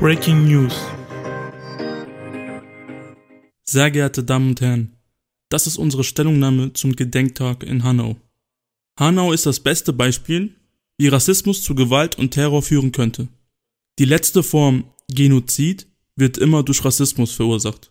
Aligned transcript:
Breaking 0.00 0.48
News. 0.48 0.74
Sehr 3.64 3.90
geehrte 3.90 4.24
Damen 4.24 4.48
und 4.48 4.60
Herren, 4.62 4.96
das 5.50 5.66
ist 5.66 5.76
unsere 5.76 6.04
Stellungnahme 6.04 6.72
zum 6.72 6.96
Gedenktag 6.96 7.64
in 7.64 7.84
Hanau. 7.84 8.16
Hanau 8.98 9.30
ist 9.32 9.44
das 9.44 9.60
beste 9.60 9.92
Beispiel, 9.92 10.54
wie 10.96 11.08
Rassismus 11.08 11.62
zu 11.62 11.74
Gewalt 11.74 12.16
und 12.16 12.30
Terror 12.30 12.62
führen 12.62 12.92
könnte. 12.92 13.28
Die 13.98 14.06
letzte 14.06 14.42
Form, 14.42 14.84
Genozid, 15.08 15.86
wird 16.16 16.38
immer 16.38 16.62
durch 16.62 16.82
Rassismus 16.82 17.32
verursacht. 17.32 17.90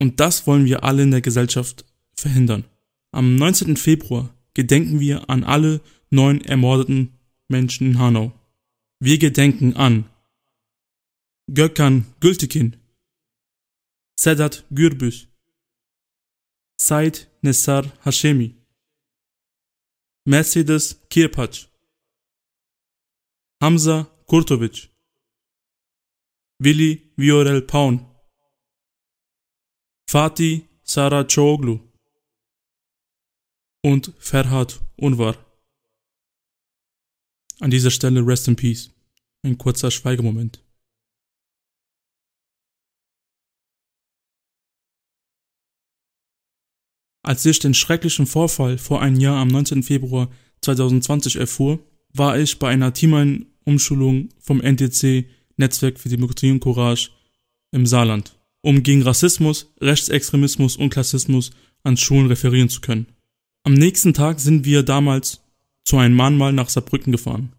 Und 0.00 0.20
das 0.20 0.46
wollen 0.46 0.64
wir 0.64 0.84
alle 0.84 1.02
in 1.02 1.10
der 1.10 1.20
Gesellschaft 1.20 1.84
verhindern. 2.14 2.64
Am 3.10 3.36
19. 3.36 3.76
Februar 3.76 4.34
gedenken 4.54 5.00
wir 5.00 5.28
an 5.28 5.44
alle 5.44 5.82
neun 6.08 6.40
ermordeten 6.40 7.18
Menschen 7.48 7.88
in 7.88 7.98
Hanau. 7.98 8.32
Wir 9.00 9.18
gedenken 9.18 9.76
an 9.76 10.06
Gökhan 11.54 12.04
Gültekin, 12.20 12.76
Sedat 14.16 14.64
Gürbüz, 14.70 15.28
Said 16.76 17.14
Nessar 17.42 17.84
Hashemi, 18.04 18.56
Mercedes 20.24 20.96
Kirpac, 21.10 21.66
Hamza 23.60 24.06
Kurtovic, 24.26 24.88
Willi 26.58 27.12
Viorel 27.18 27.66
Paun, 27.66 28.00
Fatih 30.06 30.62
Saraçoğlu 30.84 31.80
und 33.82 34.12
Ferhat 34.18 34.80
Unvar. 34.96 35.36
An 37.60 37.70
dieser 37.70 37.90
Stelle 37.90 38.26
Rest 38.26 38.48
in 38.48 38.56
Peace. 38.56 38.90
Ein 39.44 39.58
kurzer 39.58 39.90
Schweigemoment. 39.90 40.61
Als 47.22 47.46
ich 47.46 47.60
den 47.60 47.74
schrecklichen 47.74 48.26
Vorfall 48.26 48.78
vor 48.78 49.00
einem 49.00 49.20
Jahr 49.20 49.36
am 49.36 49.48
19. 49.48 49.82
Februar 49.82 50.28
2020 50.62 51.36
erfuhr, 51.36 51.78
war 52.12 52.38
ich 52.38 52.58
bei 52.58 52.68
einer 52.68 52.92
Teamumschulung 52.92 54.30
vom 54.40 54.60
NTC 54.60 55.26
Netzwerk 55.56 56.00
für 56.00 56.08
Demokratie 56.08 56.50
und 56.50 56.60
Courage 56.60 57.10
im 57.70 57.86
Saarland, 57.86 58.36
um 58.60 58.82
gegen 58.82 59.02
Rassismus, 59.02 59.72
Rechtsextremismus 59.80 60.76
und 60.76 60.90
Klassismus 60.90 61.52
an 61.84 61.96
Schulen 61.96 62.26
referieren 62.26 62.68
zu 62.68 62.80
können. 62.80 63.06
Am 63.64 63.74
nächsten 63.74 64.14
Tag 64.14 64.40
sind 64.40 64.64
wir 64.64 64.82
damals 64.82 65.40
zu 65.84 65.98
einem 65.98 66.16
Mahnmal 66.16 66.52
nach 66.52 66.68
Saarbrücken 66.68 67.12
gefahren, 67.12 67.52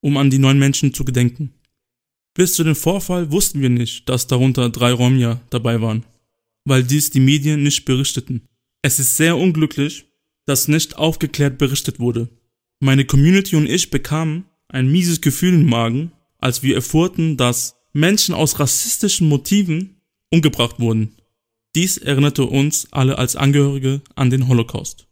um 0.00 0.16
an 0.16 0.30
die 0.30 0.38
neun 0.38 0.58
Menschen 0.58 0.94
zu 0.94 1.04
gedenken. 1.04 1.52
Bis 2.34 2.54
zu 2.54 2.64
dem 2.64 2.74
Vorfall 2.74 3.30
wussten 3.30 3.60
wir 3.60 3.70
nicht, 3.70 4.08
dass 4.08 4.26
darunter 4.26 4.70
drei 4.70 4.92
Romja 4.92 5.40
dabei 5.50 5.80
waren, 5.80 6.04
weil 6.64 6.82
dies 6.82 7.10
die 7.10 7.20
Medien 7.20 7.62
nicht 7.62 7.84
berichteten. 7.84 8.48
Es 8.84 8.98
ist 8.98 9.16
sehr 9.16 9.38
unglücklich, 9.38 10.04
dass 10.44 10.68
nicht 10.68 10.98
aufgeklärt 10.98 11.56
berichtet 11.56 12.00
wurde. 12.00 12.28
Meine 12.80 13.06
Community 13.06 13.56
und 13.56 13.66
ich 13.66 13.88
bekamen 13.88 14.44
ein 14.68 14.92
mieses 14.92 15.22
Gefühl 15.22 15.54
im 15.54 15.64
Magen, 15.64 16.12
als 16.36 16.62
wir 16.62 16.74
erfuhrten, 16.74 17.38
dass 17.38 17.76
Menschen 17.94 18.34
aus 18.34 18.60
rassistischen 18.60 19.26
Motiven 19.26 20.02
umgebracht 20.30 20.80
wurden. 20.80 21.16
Dies 21.74 21.96
erinnerte 21.96 22.44
uns 22.44 22.86
alle 22.90 23.16
als 23.16 23.36
Angehörige 23.36 24.02
an 24.16 24.28
den 24.28 24.48
Holocaust. 24.48 25.08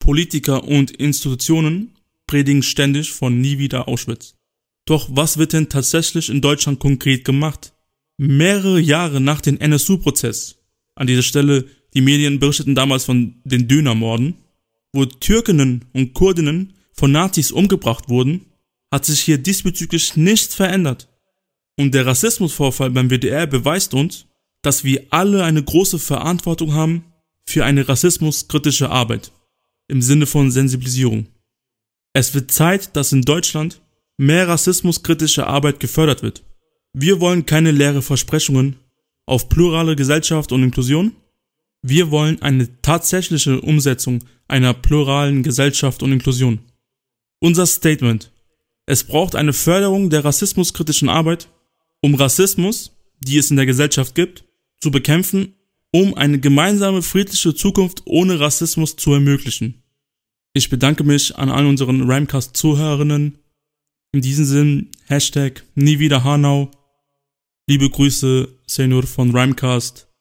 Politiker 0.00 0.64
und 0.64 0.90
Institutionen 0.90 1.96
predigen 2.26 2.64
ständig 2.64 3.12
von 3.12 3.40
nie 3.40 3.58
wieder 3.58 3.86
Auschwitz. 3.86 4.34
Doch 4.86 5.08
was 5.08 5.38
wird 5.38 5.52
denn 5.52 5.68
tatsächlich 5.68 6.28
in 6.30 6.40
Deutschland 6.40 6.80
konkret 6.80 7.24
gemacht? 7.24 7.74
Mehrere 8.18 8.80
Jahre 8.80 9.20
nach 9.20 9.40
dem 9.40 9.60
NSU-Prozess, 9.60 10.58
an 10.96 11.06
dieser 11.06 11.22
Stelle 11.22 11.68
die 11.94 12.00
Medien 12.00 12.38
berichteten 12.38 12.74
damals 12.74 13.04
von 13.04 13.34
den 13.44 13.68
Dönermorden, 13.68 14.34
wo 14.92 15.04
Türkinnen 15.04 15.84
und 15.92 16.14
Kurdinnen 16.14 16.74
von 16.92 17.12
Nazis 17.12 17.52
umgebracht 17.52 18.08
wurden, 18.08 18.46
hat 18.90 19.04
sich 19.06 19.20
hier 19.20 19.38
diesbezüglich 19.38 20.16
nichts 20.16 20.54
verändert. 20.54 21.08
Und 21.78 21.94
der 21.94 22.06
Rassismusvorfall 22.06 22.90
beim 22.90 23.08
WDR 23.10 23.46
beweist 23.46 23.94
uns, 23.94 24.26
dass 24.62 24.84
wir 24.84 25.06
alle 25.10 25.44
eine 25.44 25.62
große 25.62 25.98
Verantwortung 25.98 26.74
haben 26.74 27.04
für 27.46 27.64
eine 27.64 27.88
rassismuskritische 27.88 28.90
Arbeit 28.90 29.32
im 29.88 30.02
Sinne 30.02 30.26
von 30.26 30.50
Sensibilisierung. 30.50 31.26
Es 32.12 32.34
wird 32.34 32.52
Zeit, 32.52 32.94
dass 32.94 33.12
in 33.12 33.22
Deutschland 33.22 33.80
mehr 34.18 34.46
rassismuskritische 34.46 35.46
Arbeit 35.46 35.80
gefördert 35.80 36.22
wird. 36.22 36.44
Wir 36.92 37.20
wollen 37.20 37.46
keine 37.46 37.70
leere 37.70 38.02
Versprechungen 38.02 38.76
auf 39.26 39.48
plurale 39.48 39.96
Gesellschaft 39.96 40.52
und 40.52 40.62
Inklusion, 40.62 41.16
wir 41.82 42.10
wollen 42.10 42.40
eine 42.42 42.80
tatsächliche 42.80 43.60
Umsetzung 43.60 44.24
einer 44.46 44.72
pluralen 44.72 45.42
Gesellschaft 45.42 46.02
und 46.02 46.12
Inklusion. 46.12 46.60
Unser 47.40 47.66
Statement. 47.66 48.32
Es 48.86 49.04
braucht 49.04 49.34
eine 49.34 49.52
Förderung 49.52 50.08
der 50.10 50.24
rassismuskritischen 50.24 51.08
Arbeit, 51.08 51.48
um 52.00 52.14
Rassismus, 52.14 52.92
die 53.20 53.38
es 53.38 53.50
in 53.50 53.56
der 53.56 53.66
Gesellschaft 53.66 54.14
gibt, 54.14 54.44
zu 54.80 54.90
bekämpfen, 54.90 55.54
um 55.92 56.14
eine 56.14 56.38
gemeinsame 56.38 57.02
friedliche 57.02 57.54
Zukunft 57.54 58.02
ohne 58.04 58.40
Rassismus 58.40 58.96
zu 58.96 59.12
ermöglichen. 59.12 59.82
Ich 60.54 60.70
bedanke 60.70 61.04
mich 61.04 61.36
an 61.36 61.50
all 61.50 61.66
unseren 61.66 62.02
Rhymecast-Zuhörerinnen. 62.02 63.38
In 64.12 64.20
diesem 64.20 64.44
Sinn, 64.44 64.90
Hashtag 65.06 65.64
nie 65.74 65.98
wieder 65.98 66.24
Hanau. 66.24 66.70
Liebe 67.66 67.88
Grüße, 67.88 68.48
Senor 68.66 69.04
von 69.04 69.34
Rhymecast. 69.34 70.11